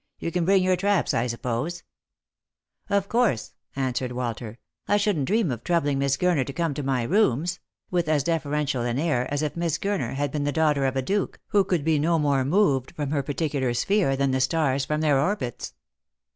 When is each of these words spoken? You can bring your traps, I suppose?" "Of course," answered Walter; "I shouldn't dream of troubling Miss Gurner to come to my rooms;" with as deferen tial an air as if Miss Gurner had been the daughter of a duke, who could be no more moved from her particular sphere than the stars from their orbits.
You 0.17 0.31
can 0.31 0.45
bring 0.45 0.63
your 0.63 0.75
traps, 0.75 1.13
I 1.13 1.27
suppose?" 1.27 1.83
"Of 2.89 3.07
course," 3.07 3.53
answered 3.75 4.11
Walter; 4.13 4.57
"I 4.87 4.97
shouldn't 4.97 5.27
dream 5.27 5.51
of 5.51 5.63
troubling 5.63 5.99
Miss 5.99 6.17
Gurner 6.17 6.43
to 6.47 6.53
come 6.53 6.73
to 6.73 6.81
my 6.81 7.03
rooms;" 7.03 7.59
with 7.91 8.09
as 8.09 8.23
deferen 8.23 8.63
tial 8.65 8.83
an 8.89 8.97
air 8.97 9.31
as 9.31 9.43
if 9.43 9.55
Miss 9.55 9.77
Gurner 9.77 10.15
had 10.15 10.31
been 10.31 10.43
the 10.43 10.51
daughter 10.51 10.87
of 10.87 10.95
a 10.95 11.03
duke, 11.03 11.39
who 11.49 11.63
could 11.63 11.83
be 11.85 11.99
no 11.99 12.17
more 12.17 12.43
moved 12.43 12.95
from 12.95 13.11
her 13.11 13.21
particular 13.21 13.75
sphere 13.75 14.15
than 14.15 14.31
the 14.31 14.41
stars 14.41 14.85
from 14.85 15.01
their 15.01 15.19
orbits. 15.19 15.75